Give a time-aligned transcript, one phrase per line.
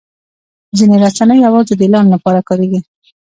[0.77, 2.79] ځینې رسنۍ یوازې د اعلان لپاره کارېږي.